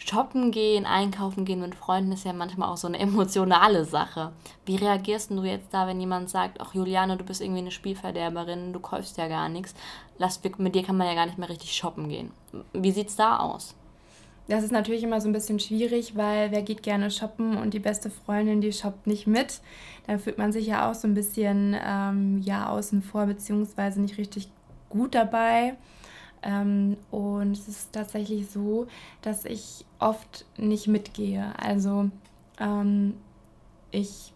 shoppen 0.00 0.50
gehen, 0.50 0.86
einkaufen 0.86 1.44
gehen 1.44 1.60
mit 1.60 1.74
Freunden 1.74 2.12
ist 2.12 2.24
ja 2.24 2.32
manchmal 2.32 2.68
auch 2.68 2.76
so 2.76 2.88
eine 2.88 2.98
emotionale 3.00 3.84
Sache. 3.84 4.32
Wie 4.64 4.76
reagierst 4.76 5.30
du 5.30 5.44
jetzt 5.44 5.72
da, 5.72 5.86
wenn 5.86 6.00
jemand 6.00 6.30
sagt, 6.30 6.60
ach 6.60 6.74
Juliane, 6.74 7.16
du 7.16 7.24
bist 7.24 7.40
irgendwie 7.40 7.60
eine 7.60 7.70
Spielverderberin, 7.70 8.72
du 8.72 8.80
kaufst 8.80 9.18
ja 9.18 9.28
gar 9.28 9.48
nichts, 9.48 9.74
Lass, 10.18 10.40
mit 10.58 10.74
dir 10.74 10.82
kann 10.82 10.98
man 10.98 11.06
ja 11.06 11.14
gar 11.14 11.24
nicht 11.24 11.38
mehr 11.38 11.48
richtig 11.48 11.72
shoppen 11.72 12.10
gehen. 12.10 12.30
Wie 12.74 12.90
sieht's 12.90 13.16
da 13.16 13.38
aus? 13.38 13.74
Das 14.48 14.64
ist 14.64 14.72
natürlich 14.72 15.02
immer 15.02 15.20
so 15.20 15.28
ein 15.28 15.32
bisschen 15.32 15.60
schwierig, 15.60 16.16
weil 16.16 16.50
wer 16.50 16.62
geht 16.62 16.82
gerne 16.82 17.10
shoppen 17.10 17.56
und 17.56 17.72
die 17.72 17.78
beste 17.78 18.10
Freundin, 18.10 18.60
die 18.60 18.72
shoppt 18.72 19.06
nicht 19.06 19.26
mit. 19.26 19.60
Dann 20.06 20.18
fühlt 20.18 20.38
man 20.38 20.52
sich 20.52 20.66
ja 20.66 20.90
auch 20.90 20.94
so 20.94 21.06
ein 21.06 21.14
bisschen 21.14 21.74
ähm, 21.82 22.42
ja, 22.42 22.68
außen 22.68 23.00
vor, 23.00 23.26
beziehungsweise 23.26 24.00
nicht 24.00 24.18
richtig 24.18 24.50
gut 24.88 25.14
dabei. 25.14 25.76
Ähm, 26.42 26.96
und 27.10 27.52
es 27.52 27.68
ist 27.68 27.92
tatsächlich 27.92 28.50
so, 28.50 28.86
dass 29.22 29.44
ich 29.44 29.84
oft 29.98 30.46
nicht 30.56 30.88
mitgehe. 30.88 31.52
Also 31.58 32.10
ähm, 32.58 33.14
ich 33.90 34.32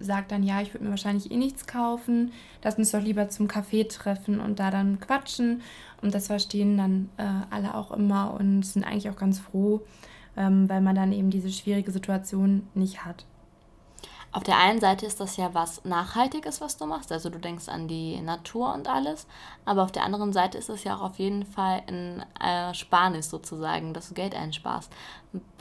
sage 0.00 0.26
dann, 0.28 0.42
ja, 0.42 0.60
ich 0.60 0.72
würde 0.72 0.84
mir 0.84 0.90
wahrscheinlich 0.90 1.30
eh 1.30 1.36
nichts 1.36 1.66
kaufen. 1.66 2.32
Lass 2.62 2.76
uns 2.76 2.92
doch 2.92 3.02
lieber 3.02 3.28
zum 3.28 3.48
Café 3.48 3.88
treffen 3.88 4.40
und 4.40 4.60
da 4.60 4.70
dann 4.70 5.00
quatschen. 5.00 5.62
Und 6.02 6.14
das 6.14 6.28
verstehen 6.28 6.76
dann 6.76 7.08
äh, 7.16 7.24
alle 7.50 7.74
auch 7.74 7.90
immer 7.90 8.34
und 8.38 8.62
sind 8.62 8.84
eigentlich 8.84 9.10
auch 9.10 9.16
ganz 9.16 9.40
froh, 9.40 9.82
ähm, 10.36 10.68
weil 10.68 10.80
man 10.80 10.94
dann 10.94 11.12
eben 11.12 11.30
diese 11.30 11.50
schwierige 11.50 11.90
Situation 11.90 12.68
nicht 12.74 13.04
hat. 13.04 13.24
Auf 14.30 14.42
der 14.42 14.58
einen 14.58 14.78
Seite 14.78 15.06
ist 15.06 15.20
das 15.20 15.38
ja 15.38 15.54
was 15.54 15.84
Nachhaltiges, 15.84 16.60
was 16.60 16.76
du 16.76 16.84
machst, 16.84 17.10
also 17.10 17.30
du 17.30 17.38
denkst 17.38 17.68
an 17.68 17.88
die 17.88 18.20
Natur 18.20 18.74
und 18.74 18.86
alles, 18.86 19.26
aber 19.64 19.82
auf 19.82 19.92
der 19.92 20.04
anderen 20.04 20.34
Seite 20.34 20.58
ist 20.58 20.68
es 20.68 20.84
ja 20.84 20.96
auch 20.96 21.02
auf 21.02 21.18
jeden 21.18 21.46
Fall 21.46 21.82
ein 21.86 22.24
Ersparnis 22.38 23.30
sozusagen, 23.30 23.94
dass 23.94 24.08
du 24.08 24.14
Geld 24.14 24.34
einsparst. 24.34 24.92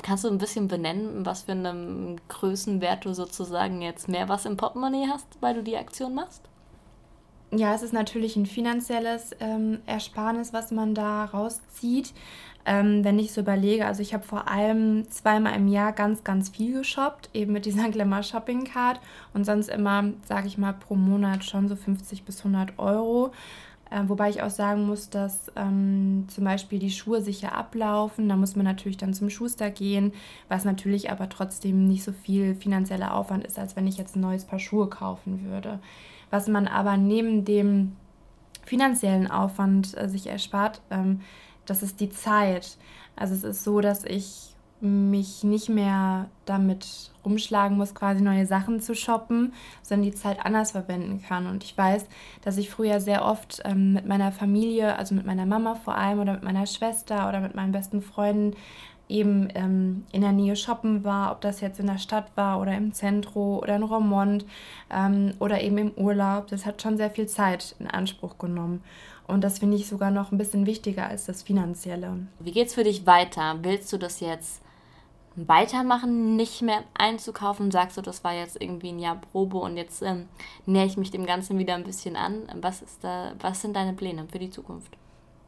Kannst 0.04 0.26
du 0.26 0.28
ein 0.28 0.38
bisschen 0.38 0.68
benennen, 0.68 1.26
was 1.26 1.44
für 1.44 1.54
einen 1.54 2.20
Größenwert 2.28 3.06
du 3.06 3.14
sozusagen 3.14 3.82
jetzt 3.82 4.10
mehr 4.10 4.28
was 4.28 4.46
im 4.46 4.58
Portemonnaie 4.58 5.08
hast, 5.10 5.28
weil 5.40 5.54
du 5.54 5.64
die 5.64 5.78
Aktion 5.78 6.14
machst? 6.14 6.42
Ja, 7.52 7.74
es 7.74 7.82
ist 7.82 7.94
natürlich 7.94 8.36
ein 8.36 8.46
finanzielles 8.46 9.32
ähm, 9.40 9.80
Ersparnis, 9.86 10.52
was 10.52 10.72
man 10.72 10.94
da 10.94 11.24
rauszieht. 11.26 12.14
Ähm, 12.70 13.06
wenn 13.06 13.18
ich 13.18 13.32
so 13.32 13.40
überlege, 13.40 13.86
also 13.86 14.02
ich 14.02 14.14
habe 14.14 14.26
vor 14.26 14.50
allem 14.50 15.10
zweimal 15.10 15.56
im 15.56 15.70
Jahr 15.70 15.94
ganz, 15.94 16.26
ganz 16.26 16.50
viel 16.50 16.74
geshoppt, 16.74 17.30
eben 17.34 17.54
mit 17.54 17.66
dieser 17.66 17.88
Glamour 17.92 18.24
Shopping 18.24 18.66
Card 18.66 19.00
und 19.34 19.46
sonst 19.46 19.70
immer, 19.70 20.04
sage 20.28 20.48
ich 20.48 20.58
mal, 20.58 20.74
pro 20.74 20.96
Monat 20.96 21.46
schon 21.46 21.70
so 21.70 21.78
50 21.78 22.24
bis 22.24 22.40
100 22.40 22.78
Euro. 22.78 23.32
Äh, 23.90 24.04
wobei 24.08 24.30
ich 24.30 24.42
auch 24.42 24.50
sagen 24.50 24.86
muss, 24.86 25.10
dass 25.10 25.50
ähm, 25.56 26.26
zum 26.28 26.44
Beispiel 26.44 26.78
die 26.78 26.92
Schuhe 26.92 27.22
sicher 27.22 27.56
ablaufen. 27.56 28.28
Da 28.28 28.36
muss 28.36 28.58
man 28.58 28.66
natürlich 28.66 28.98
dann 28.98 29.14
zum 29.14 29.30
Schuster 29.30 29.70
gehen, 29.70 30.12
was 30.50 30.66
natürlich 30.66 31.10
aber 31.10 31.30
trotzdem 31.30 31.88
nicht 31.88 32.04
so 32.04 32.12
viel 32.12 32.54
finanzieller 32.54 33.14
Aufwand 33.14 33.46
ist, 33.46 33.58
als 33.58 33.78
wenn 33.78 33.88
ich 33.88 33.98
jetzt 33.98 34.18
ein 34.18 34.22
neues 34.22 34.44
Paar 34.44 34.60
Schuhe 34.60 34.88
kaufen 34.88 35.46
würde. 35.46 35.80
Was 36.32 36.50
man 36.50 36.68
aber 36.68 36.98
neben 36.98 37.46
dem 37.46 37.96
finanziellen 38.66 39.32
Aufwand 39.32 39.98
äh, 39.98 40.10
sich 40.10 40.28
erspart, 40.28 40.82
ähm, 40.92 41.22
das 41.68 41.84
ist 41.84 42.00
die 42.00 42.10
Zeit. 42.10 42.78
Also 43.16 43.36
es 43.36 43.44
ist 43.44 43.64
so, 43.64 43.82
dass 43.82 44.04
ich 44.04 44.56
mich 44.80 45.44
nicht 45.44 45.70
mehr 45.70 46.30
damit 46.46 47.12
rumschlagen 47.26 47.78
muss, 47.78 47.96
quasi 47.96 48.22
neue 48.22 48.46
Sachen 48.46 48.80
zu 48.80 48.94
shoppen, 48.94 49.54
sondern 49.82 50.10
die 50.10 50.16
Zeit 50.16 50.46
anders 50.46 50.72
verwenden 50.72 51.22
kann. 51.22 51.48
Und 51.48 51.64
ich 51.64 51.76
weiß, 51.76 52.06
dass 52.44 52.58
ich 52.58 52.70
früher 52.70 53.00
sehr 53.00 53.26
oft 53.26 53.62
ähm, 53.66 53.94
mit 53.94 54.06
meiner 54.06 54.32
Familie, 54.32 54.96
also 54.96 55.16
mit 55.16 55.26
meiner 55.26 55.46
Mama 55.46 55.76
vor 55.76 55.96
allem 55.96 56.20
oder 56.20 56.34
mit 56.34 56.44
meiner 56.44 56.68
Schwester 56.68 57.28
oder 57.28 57.40
mit 57.40 57.56
meinen 57.56 57.72
besten 57.72 58.02
Freunden 58.02 58.56
eben 59.10 59.48
ähm, 59.56 60.06
in 60.12 60.22
der 60.22 60.32
Nähe 60.32 60.56
shoppen 60.56 61.04
war, 61.04 61.32
ob 61.32 61.42
das 61.42 61.62
jetzt 61.62 61.80
in 61.80 61.88
der 61.88 61.98
Stadt 61.98 62.32
war 62.36 62.60
oder 62.62 62.76
im 62.76 62.94
Zentrum 62.94 63.60
oder 63.60 63.76
in 63.76 63.84
Romont 63.84 64.46
ähm, 64.90 65.34
oder 65.40 65.62
eben 65.62 65.78
im 65.78 65.92
Urlaub. 65.92 66.48
Das 66.48 66.66
hat 66.66 66.82
schon 66.82 66.98
sehr 66.98 67.10
viel 67.10 67.28
Zeit 67.28 67.76
in 67.80 67.88
Anspruch 67.88 68.38
genommen. 68.38 68.84
Und 69.28 69.44
das 69.44 69.60
finde 69.60 69.76
ich 69.76 69.88
sogar 69.88 70.12
noch 70.12 70.32
ein 70.32 70.38
bisschen 70.38 70.66
wichtiger 70.66 71.08
als 71.08 71.26
das 71.26 71.44
Finanzielle. 71.44 72.28
Wie 72.40 72.52
geht 72.52 72.68
es 72.68 72.74
für 72.74 72.84
dich 72.84 73.06
weiter? 73.06 73.58
Willst 73.62 73.92
du 73.92 73.98
das 73.98 74.22
jetzt 74.22 74.62
weitermachen, 75.36 76.36
nicht 76.36 76.62
mehr 76.62 76.84
einzukaufen? 76.98 77.70
Sagst 77.72 77.98
du, 77.98 78.02
das 78.02 78.24
war 78.24 78.34
jetzt 78.34 78.60
irgendwie 78.62 78.90
ein 78.90 79.00
Jahr 79.00 79.20
Probe 79.20 79.58
und 79.58 79.78
jetzt 79.78 80.02
ähm, 80.02 80.28
nähere 80.66 80.88
ich 80.88 80.98
mich 80.98 81.12
dem 81.12 81.26
Ganzen 81.26 81.60
wieder 81.60 81.76
ein 81.76 81.84
bisschen 81.84 82.16
an? 82.16 82.44
Was, 82.62 82.82
ist 82.82 83.04
da, 83.04 83.34
was 83.40 83.62
sind 83.62 83.76
deine 83.76 83.94
Pläne 83.94 84.26
für 84.32 84.40
die 84.40 84.50
Zukunft? 84.50 84.98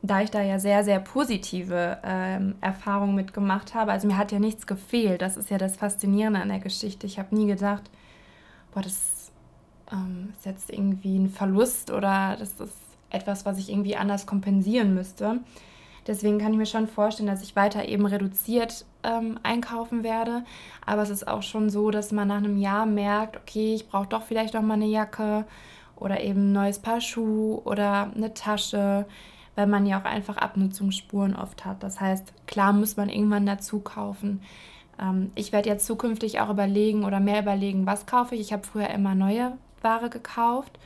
Da 0.01 0.22
ich 0.22 0.32
da 0.32 0.41
ja 0.41 0.60
sehr, 0.60 0.84
sehr 0.84 1.00
positive 1.00 1.98
ähm, 2.03 2.56
Erfahrungen 2.62 3.15
mitgemacht 3.15 3.74
habe, 3.74 3.91
also 3.91 4.08
mir 4.08 4.18
hat 4.18 4.32
ja 4.32 4.39
nichts 4.39 4.65
gefehlt, 4.65 5.22
das 5.22 5.36
ist 5.36 5.50
ja 5.50 5.58
das 5.58 5.75
Faszinierende 5.75 6.39
an 6.39 6.48
der 6.48 6.60
Geschichte. 6.60 7.06
Ich 7.06 7.20
habe 7.20 7.36
nie 7.36 7.48
gedacht, 7.48 7.84
boah, 8.74 8.82
das 8.82 9.32
ähm, 9.91 10.34
ist 10.38 10.46
jetzt 10.46 10.70
irgendwie 10.72 11.18
ein 11.18 11.29
Verlust 11.29 11.91
oder 11.91 12.38
das 12.39 12.60
ist 12.62 12.77
etwas, 13.10 13.46
was 13.46 13.58
ich 13.58 13.70
irgendwie 13.70 13.98
anders 13.98 14.25
kompensieren 14.25 14.94
müsste. 14.94 15.39
Deswegen 16.08 16.39
kann 16.39 16.53
ich 16.53 16.58
mir 16.58 16.65
schon 16.65 16.88
vorstellen, 16.88 17.27
dass 17.27 17.44
ich 17.44 17.56
weiter 17.56 17.88
eben 17.88 18.06
reduziert 18.06 18.86
ähm, 19.03 19.39
einkaufen 19.44 20.03
werde. 20.03 20.44
Aber 20.86 21.01
es 21.01 21.10
ist 21.10 21.27
auch 21.27 21.44
schon 21.44 21.70
so, 21.70 21.91
dass 21.91 22.12
man 22.12 22.29
nach 22.29 22.38
einem 22.38 22.58
Jahr 22.58 22.86
merkt, 22.86 23.38
okay, 23.38 23.75
ich 23.75 23.88
brauche 23.88 24.08
doch 24.08 24.24
vielleicht 24.24 24.53
noch 24.53 24.62
mal 24.62 24.75
eine 24.75 24.88
Jacke 24.88 25.46
oder 25.96 26.22
eben 26.22 26.50
ein 26.50 26.53
neues 26.53 26.79
Paar 26.79 27.01
Schuhe 27.01 27.62
oder 27.63 28.12
eine 28.15 28.34
Tasche, 28.34 29.06
weil 29.56 29.68
man 29.68 29.86
ja 29.86 30.00
auch 30.00 30.06
einfach 30.06 30.38
Abnutzungsspuren 30.38 31.36
oft 31.36 31.65
hat. 31.65 31.84
Das 31.84 32.00
heißt, 32.00 32.34
klar 32.48 32.74
muss 32.74 32.98
man 32.98 33.10
irgendwann 33.10 33.46
dazu 33.46 33.79
kaufen. 33.79 34.41
Ähm, 35.00 35.32
ich 35.36 35.51
werde 35.51 35.70
jetzt 35.70 35.86
zukünftig 35.86 36.39
auch 36.39 36.50
überlegen 36.50 37.03
oder 37.03 37.20
mehr 37.20 37.41
überlegen, 37.41 37.86
was 37.86 38.06
kaufe 38.06 38.36
ich. 38.36 38.41
Ich 38.41 38.53
habe 38.53 38.65
früher 38.65 38.89
immer 38.89 39.15
neue 39.15 39.53
Ware 39.82 40.10
gekauft 40.10 40.79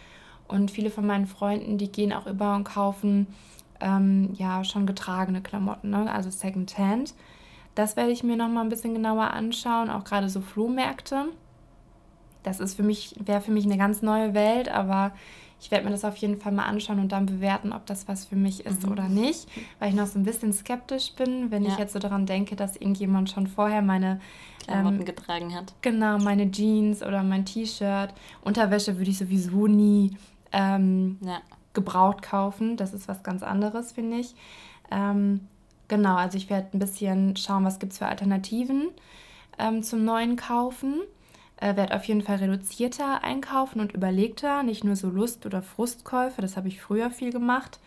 und 0.47 0.71
viele 0.71 0.89
von 0.89 1.05
meinen 1.05 1.27
Freunden, 1.27 1.77
die 1.77 1.91
gehen 1.91 2.13
auch 2.13 2.27
über 2.27 2.55
und 2.55 2.63
kaufen 2.63 3.27
ähm, 3.79 4.33
ja 4.37 4.63
schon 4.63 4.85
getragene 4.85 5.41
Klamotten, 5.41 5.89
ne? 5.89 6.11
also 6.11 6.29
Secondhand. 6.29 7.13
Das 7.75 7.95
werde 7.95 8.11
ich 8.11 8.23
mir 8.23 8.37
noch 8.37 8.49
mal 8.49 8.61
ein 8.61 8.69
bisschen 8.69 8.93
genauer 8.93 9.31
anschauen, 9.31 9.89
auch 9.89 10.03
gerade 10.03 10.29
so 10.29 10.41
Flohmärkte. 10.41 11.25
Das 12.43 12.59
ist 12.59 12.75
für 12.75 12.83
mich, 12.83 13.15
wäre 13.19 13.41
für 13.41 13.51
mich 13.51 13.65
eine 13.65 13.77
ganz 13.77 14.01
neue 14.01 14.33
Welt, 14.33 14.69
aber 14.69 15.11
ich 15.63 15.71
werde 15.71 15.85
mir 15.85 15.91
das 15.91 16.03
auf 16.03 16.17
jeden 16.17 16.41
Fall 16.41 16.51
mal 16.51 16.65
anschauen 16.65 16.99
und 16.99 17.13
dann 17.13 17.25
bewerten, 17.25 17.71
ob 17.71 17.85
das 17.85 18.09
was 18.09 18.25
für 18.25 18.35
mich 18.35 18.65
ist 18.65 18.85
mhm. 18.85 18.91
oder 18.91 19.07
nicht, 19.07 19.47
weil 19.79 19.89
ich 19.89 19.95
noch 19.95 20.07
so 20.07 20.19
ein 20.19 20.25
bisschen 20.25 20.51
skeptisch 20.51 21.13
bin, 21.13 21.51
wenn 21.51 21.63
ja. 21.63 21.71
ich 21.71 21.77
jetzt 21.77 21.93
so 21.93 21.99
daran 21.99 22.25
denke, 22.25 22.57
dass 22.57 22.75
irgendjemand 22.75 23.29
schon 23.29 23.47
vorher 23.47 23.81
meine 23.81 24.19
Klamotten 24.65 24.99
ähm, 24.99 25.05
getragen 25.05 25.55
hat. 25.55 25.73
Genau, 25.81 26.17
meine 26.17 26.51
Jeans 26.51 27.01
oder 27.01 27.23
mein 27.23 27.45
T-Shirt. 27.45 28.13
Unterwäsche 28.43 28.97
würde 28.97 29.11
ich 29.11 29.17
sowieso 29.17 29.67
nie 29.67 30.17
ähm, 30.51 31.17
ja. 31.21 31.39
gebraucht 31.71 32.21
kaufen. 32.23 32.75
Das 32.75 32.93
ist 32.93 33.07
was 33.07 33.23
ganz 33.23 33.41
anderes, 33.41 33.93
finde 33.93 34.17
ich. 34.17 34.35
Ähm, 34.91 35.47
genau, 35.87 36.17
also 36.17 36.37
ich 36.37 36.49
werde 36.49 36.67
ein 36.73 36.79
bisschen 36.79 37.37
schauen, 37.37 37.63
was 37.63 37.79
gibt 37.79 37.93
es 37.93 37.99
für 37.99 38.07
Alternativen 38.07 38.89
ähm, 39.57 39.81
zum 39.81 40.03
neuen 40.03 40.35
Kaufen. 40.35 41.03
Äh, 41.63 41.77
werde 41.77 41.95
auf 41.95 42.03
jeden 42.03 42.21
Fall 42.21 42.35
reduzierter 42.37 43.23
einkaufen 43.23 43.79
und 43.79 43.93
überlegter, 43.93 44.63
nicht 44.63 44.83
nur 44.83 44.97
so 44.97 45.07
Lust- 45.09 45.45
oder 45.45 45.61
Frustkäufe, 45.61 46.41
das 46.41 46.57
habe 46.57 46.67
ich 46.67 46.81
früher 46.81 47.09
viel 47.09 47.31
gemacht. 47.31 47.79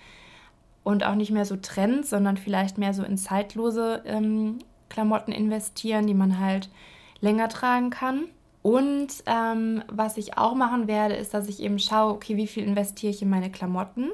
Und 0.83 1.04
auch 1.04 1.14
nicht 1.14 1.30
mehr 1.30 1.45
so 1.45 1.56
Trends, 1.56 2.09
sondern 2.09 2.38
vielleicht 2.38 2.78
mehr 2.78 2.95
so 2.95 3.02
in 3.02 3.18
zeitlose 3.18 4.02
ähm, 4.06 4.61
Klamotten 4.88 5.30
investieren, 5.30 6.06
die 6.06 6.14
man 6.14 6.40
halt 6.40 6.71
länger 7.21 7.50
tragen 7.50 7.90
kann. 7.90 8.25
Und 8.62 9.09
ähm, 9.26 9.83
was 9.88 10.16
ich 10.16 10.38
auch 10.38 10.54
machen 10.54 10.88
werde, 10.88 11.14
ist, 11.14 11.35
dass 11.35 11.47
ich 11.47 11.61
eben 11.61 11.78
schaue, 11.78 12.14
okay, 12.14 12.38
wie 12.38 12.47
viel 12.47 12.64
investiere 12.64 13.12
ich 13.12 13.21
in 13.21 13.28
meine 13.28 13.50
Klamotten. 13.50 14.09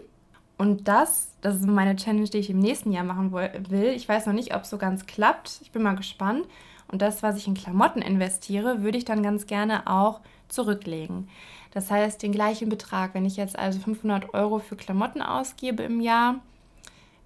Und 0.59 0.89
das, 0.89 1.37
das 1.41 1.55
ist 1.55 1.69
meine 1.69 1.95
Challenge, 1.95 2.29
die 2.29 2.39
ich 2.39 2.51
im 2.51 2.59
nächsten 2.59 2.91
Jahr 2.91 3.05
machen 3.05 3.31
will. 3.33 3.93
Ich 3.95 4.09
weiß 4.09 4.27
noch 4.27 4.35
nicht, 4.35 4.57
ob 4.57 4.63
es 4.63 4.71
so 4.71 4.79
ganz 4.79 5.07
klappt. 5.07 5.61
Ich 5.63 5.71
bin 5.71 5.83
mal 5.83 5.95
gespannt. 5.95 6.49
Und 6.93 7.03
das, 7.03 7.23
was 7.23 7.37
ich 7.37 7.49
in 7.49 7.55
Klamotten 7.55 8.03
investiere, 8.03 8.83
würde 8.83 8.99
ich 8.99 9.05
dann 9.05 9.23
ganz 9.23 9.47
gerne 9.47 9.87
auch 9.87 10.21
zurücklegen. 10.49 11.29
Das 11.73 11.91
heißt, 11.91 12.23
den 12.23 12.33
gleichen 12.33 12.69
Betrag, 12.69 13.15
wenn 13.15 13.25
ich 13.25 13.37
jetzt 13.37 13.59
also 13.59 13.81
500 13.81 14.35
Euro 14.35 14.59
für 14.59 14.77
Klamotten 14.77 15.23
ausgebe 15.23 15.83
im 15.83 16.01
Jahr, 16.01 16.37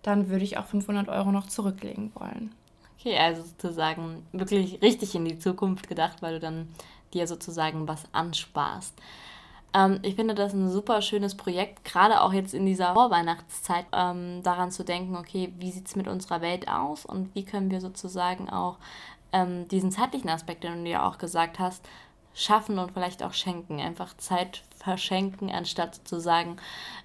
dann 0.03 0.31
würde 0.31 0.45
ich 0.45 0.57
auch 0.57 0.67
500 0.67 1.09
Euro 1.09 1.33
noch 1.33 1.49
zurücklegen 1.49 2.13
wollen. 2.15 2.55
Okay, 2.99 3.19
also 3.19 3.43
sozusagen 3.43 4.25
wirklich 4.33 4.81
richtig 4.83 5.15
in 5.17 5.25
die 5.25 5.39
Zukunft 5.39 5.89
gedacht, 5.89 6.23
weil 6.23 6.35
du 6.35 6.41
dann 6.41 6.69
dir 7.13 7.27
sozusagen 7.27 7.89
was 7.89 8.05
ansparst. 8.13 8.95
Ähm, 9.75 9.99
ich 10.03 10.15
finde 10.15 10.35
das 10.35 10.53
ein 10.53 10.71
super 10.71 11.03
schönes 11.03 11.37
Projekt, 11.37 11.85
gerade 11.85 12.21
auch 12.21 12.33
jetzt 12.33 12.55
in 12.55 12.67
dieser 12.67 12.95
Vorweihnachtszeit, 12.95 13.87
ähm, 13.93 14.43
daran 14.43 14.71
zu 14.71 14.85
denken, 14.85 15.17
okay, 15.17 15.53
wie 15.59 15.73
sieht 15.73 15.89
es 15.89 15.97
mit 15.97 16.09
unserer 16.09 16.41
Welt 16.41 16.69
aus 16.69 17.05
und 17.05 17.35
wie 17.35 17.45
können 17.45 17.71
wir 17.71 17.81
sozusagen 17.81 18.49
auch 18.49 18.79
ähm, 19.33 19.69
diesen 19.69 19.91
zeitlichen 19.91 20.31
Aspekt, 20.31 20.65
den 20.65 20.85
du 20.85 20.91
ja 20.91 21.07
auch 21.07 21.19
gesagt 21.19 21.59
hast, 21.59 21.87
schaffen 22.35 22.79
und 22.79 22.93
vielleicht 22.93 23.23
auch 23.23 23.33
schenken. 23.33 23.81
Einfach 23.81 24.17
Zeit 24.17 24.63
verschenken, 24.77 25.51
anstatt 25.51 25.95
sozusagen 25.97 26.57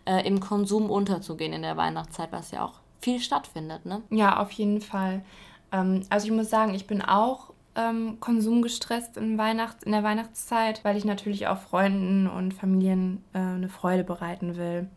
äh, 0.05 0.27
im 0.27 0.39
Konsum 0.39 0.89
unterzugehen 0.89 1.53
in 1.53 1.61
der 1.61 1.77
Weihnachtszeit, 1.77 2.31
was 2.31 2.51
ja 2.51 2.65
auch 2.65 2.81
viel 2.99 3.19
stattfindet. 3.19 3.85
Ne? 3.85 4.01
Ja, 4.09 4.39
auf 4.39 4.51
jeden 4.51 4.81
Fall. 4.81 5.23
Ähm, 5.71 6.01
also 6.09 6.27
ich 6.27 6.33
muss 6.33 6.49
sagen, 6.49 6.73
ich 6.73 6.85
bin 6.85 7.01
auch 7.01 7.53
ähm, 7.75 8.17
konsumgestresst 8.19 9.17
in, 9.17 9.37
Weihnachts-, 9.37 9.83
in 9.83 9.93
der 9.93 10.03
Weihnachtszeit, 10.03 10.83
weil 10.83 10.97
ich 10.97 11.05
natürlich 11.05 11.47
auch 11.47 11.57
Freunden 11.57 12.27
und 12.27 12.53
Familien 12.53 13.23
äh, 13.33 13.39
eine 13.39 13.69
Freude 13.69 14.03
bereiten 14.03 14.57
will. 14.57 14.89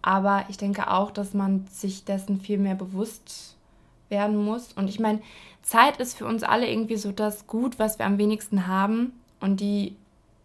Aber 0.00 0.46
ich 0.48 0.56
denke 0.56 0.90
auch, 0.90 1.10
dass 1.10 1.34
man 1.34 1.66
sich 1.66 2.04
dessen 2.04 2.40
viel 2.40 2.58
mehr 2.58 2.76
bewusst 2.76 3.56
werden 4.08 4.42
muss. 4.42 4.72
Und 4.72 4.88
ich 4.88 5.00
meine, 5.00 5.20
Zeit 5.68 5.98
ist 5.98 6.16
für 6.16 6.24
uns 6.24 6.44
alle 6.44 6.66
irgendwie 6.66 6.96
so 6.96 7.12
das 7.12 7.46
Gut, 7.46 7.78
was 7.78 7.98
wir 7.98 8.06
am 8.06 8.16
wenigsten 8.16 8.66
haben. 8.66 9.12
Und 9.38 9.60
die 9.60 9.96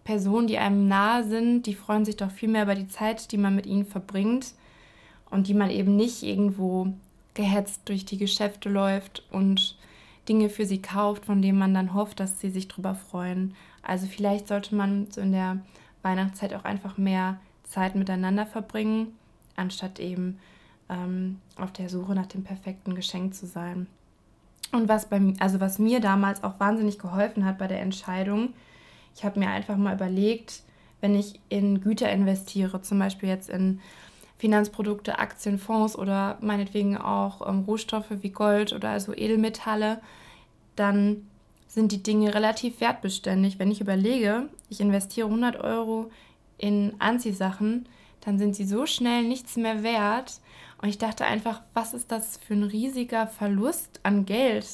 Personen, 0.04 0.48
die 0.48 0.58
einem 0.58 0.90
nahe 0.90 1.24
sind, 1.24 1.64
die 1.64 1.76
freuen 1.76 2.04
sich 2.04 2.18
doch 2.18 2.30
viel 2.30 2.50
mehr 2.50 2.64
über 2.64 2.76
die 2.76 2.90
Zeit, 2.90 3.32
die 3.32 3.38
man 3.38 3.56
mit 3.56 3.66
ihnen 3.66 3.86
verbringt 3.86 4.54
und 5.30 5.48
die 5.48 5.54
man 5.54 5.70
eben 5.70 5.96
nicht 5.96 6.24
irgendwo 6.24 6.90
gehetzt 7.36 7.84
durch 7.86 8.04
die 8.04 8.18
Geschäfte 8.18 8.68
läuft 8.68 9.24
und 9.32 9.78
Dinge 10.28 10.50
für 10.50 10.66
sie 10.66 10.82
kauft, 10.82 11.26
von 11.26 11.42
denen 11.42 11.58
man 11.58 11.74
dann 11.74 11.94
hofft, 11.94 12.20
dass 12.20 12.42
sie 12.42 12.50
sich 12.50 12.68
drüber 12.68 12.94
freuen. 12.94 13.56
Also 13.82 14.08
vielleicht 14.08 14.50
sollte 14.50 14.76
man 14.76 15.08
so 15.10 15.22
in 15.22 15.32
der 15.32 15.60
Weihnachtszeit 16.02 16.54
auch 16.54 16.66
einfach 16.66 16.98
mehr 16.98 17.40
Zeit 17.64 17.96
miteinander 17.96 18.46
verbringen, 18.46 19.18
anstatt 19.56 20.02
eben 20.02 20.40
ähm, 20.90 21.40
auf 21.56 21.72
der 21.72 21.88
Suche 21.88 22.14
nach 22.14 22.26
dem 22.26 22.44
perfekten 22.44 22.94
Geschenk 22.94 23.34
zu 23.34 23.48
sein. 23.48 23.88
Und 24.74 24.90
was, 24.90 25.06
bei, 25.06 25.22
also 25.40 25.62
was 25.62 25.80
mir 25.80 26.02
damals 26.02 26.44
auch 26.44 26.60
wahnsinnig 26.60 26.98
geholfen 26.98 27.46
hat 27.46 27.60
bei 27.60 27.68
der 27.68 27.80
Entscheidung, 27.80 28.54
ich 29.16 29.24
habe 29.24 29.40
mir 29.40 29.50
einfach 29.50 29.78
mal 29.78 29.94
überlegt, 29.94 30.64
wenn 31.00 31.16
ich 31.16 31.40
in 31.50 31.80
Güter 31.80 32.12
investiere, 32.12 32.82
zum 32.82 32.98
Beispiel 32.98 33.30
jetzt 33.30 33.50
in 33.50 33.80
Finanzprodukte, 34.40 35.20
Aktien, 35.20 35.60
Fonds 35.60 35.98
oder 35.98 36.38
meinetwegen 36.42 36.98
auch 36.98 37.48
ähm, 37.48 37.60
Rohstoffe 37.68 38.10
wie 38.10 38.32
Gold 38.32 38.74
oder 38.74 38.90
also 38.90 39.14
Edelmetalle, 39.14 40.02
dann 40.76 41.28
sind 41.68 41.92
die 41.92 42.02
Dinge 42.02 42.34
relativ 42.34 42.82
wertbeständig. 42.82 43.60
Wenn 43.60 43.72
ich 43.72 43.80
überlege, 43.80 44.50
ich 44.70 44.82
investiere 44.82 45.28
100 45.28 45.58
Euro 45.64 46.10
in 46.58 46.94
Anziehsachen, 46.98 47.88
dann 48.22 48.40
sind 48.40 48.56
sie 48.56 48.66
so 48.66 48.86
schnell 48.86 49.24
nichts 49.24 49.56
mehr 49.56 49.84
wert. 49.84 50.40
Und 50.84 50.90
ich 50.90 50.98
dachte 50.98 51.24
einfach, 51.24 51.62
was 51.74 51.94
ist 51.94 52.12
das 52.12 52.36
für 52.46 52.56
ein 52.56 52.64
riesiger 52.64 53.26
Verlust 53.26 54.02
an 54.04 54.26
Geld, 54.26 54.68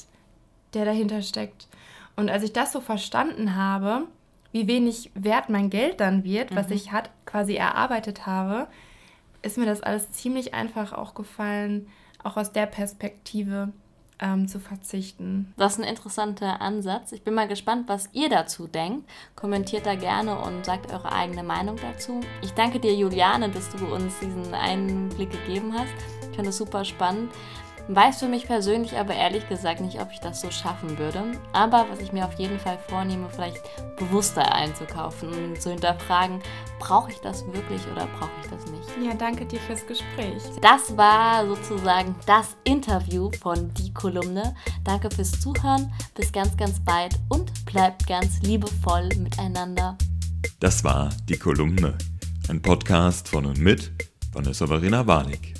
der 0.74 0.84
dahinter 0.84 1.22
steckt. 1.22 1.68
Und 2.16 2.32
als 2.32 2.42
ich 2.42 2.52
das 2.52 2.72
so 2.72 2.82
verstanden 2.82 3.56
habe, 3.56 4.08
wie 4.52 4.68
wenig 4.68 5.12
wert 5.14 5.50
mein 5.50 5.70
Geld 5.70 6.00
dann 6.00 6.24
wird, 6.24 6.50
mhm. 6.50 6.56
was 6.56 6.72
ich 6.72 6.92
hat, 6.92 7.12
quasi 7.28 7.54
erarbeitet 7.54 8.26
habe, 8.26 8.66
ist 9.44 9.60
mir 9.60 9.68
das 9.68 9.84
alles 9.84 10.12
ziemlich 10.12 10.56
einfach 10.56 10.94
auch 10.94 11.14
gefallen, 11.14 11.88
auch 12.24 12.38
aus 12.38 12.54
der 12.54 12.66
Perspektive 12.66 13.72
ähm, 14.20 14.48
zu 14.48 14.60
verzichten. 14.60 15.54
Das 15.58 15.74
ist 15.74 15.80
ein 15.80 15.88
interessanter 15.88 16.62
Ansatz. 16.62 17.12
Ich 17.12 17.24
bin 17.24 17.34
mal 17.34 17.48
gespannt, 17.48 17.88
was 17.88 18.10
ihr 18.14 18.30
dazu 18.30 18.68
denkt. 18.68 19.10
Kommentiert 19.36 19.86
da 19.86 19.96
gerne 19.96 20.38
und 20.40 20.66
sagt 20.66 20.92
eure 20.92 21.12
eigene 21.12 21.44
Meinung 21.44 21.78
dazu. 21.78 22.22
Ich 22.42 22.52
danke 22.54 22.80
dir, 22.80 22.94
Juliane, 22.94 23.50
dass 23.50 23.70
du 23.70 23.86
uns 23.86 24.20
diesen 24.20 24.54
Einblick 24.54 25.32
gegeben 25.32 25.74
hast. 25.74 25.94
Ich 26.22 26.36
finde 26.36 26.50
es 26.50 26.58
super 26.58 26.86
spannend. 26.86 27.32
Weiß 27.92 28.20
für 28.20 28.28
mich 28.28 28.46
persönlich 28.46 28.96
aber 29.00 29.16
ehrlich 29.16 29.50
gesagt 29.50 29.82
nicht, 29.82 30.00
ob 30.00 30.12
ich 30.12 30.20
das 30.20 30.42
so 30.42 30.52
schaffen 30.52 31.00
würde. 31.00 31.24
Aber 31.54 31.88
was 31.90 32.00
ich 32.00 32.14
mir 32.14 32.24
auf 32.24 32.38
jeden 32.38 32.60
Fall 32.60 32.78
vornehme, 32.88 33.28
vielleicht 33.32 33.64
bewusster 33.98 34.54
einzukaufen 34.54 35.30
und 35.30 35.60
zu 35.60 35.72
hinterfragen, 35.72 36.40
brauche 36.78 37.10
ich 37.10 37.18
das 37.22 37.44
wirklich 37.48 37.82
oder 37.92 38.08
brauche 38.20 38.30
ich 38.44 38.50
das 38.52 38.64
nicht? 38.70 38.88
Ja, 39.04 39.16
danke 39.16 39.44
dir 39.44 39.60
fürs 39.62 39.88
Gespräch. 39.88 40.44
Das 40.62 40.96
war 40.98 41.48
sozusagen 41.48 42.14
das 42.28 42.56
Interview 42.64 43.32
von 43.42 43.74
Die 43.74 43.92
Kolumne. 43.92 44.54
Danke 44.84 45.10
fürs 45.10 45.32
Zuhören. 45.40 45.92
Bis 46.14 46.32
ganz, 46.32 46.56
ganz 46.58 46.80
bald 46.82 47.16
und 47.30 47.66
bleibt 47.66 48.06
ganz 48.06 48.40
liebevoll 48.44 49.10
miteinander. 49.18 49.98
Das 50.60 50.84
war 50.84 51.10
Die 51.28 51.40
Kolumne, 51.40 51.98
ein 52.50 52.62
Podcast 52.62 53.30
von 53.30 53.48
und 53.48 53.58
mit 53.58 53.92
Vanessa 54.32 54.68
Verena 54.68 55.08
Warnig. 55.08 55.59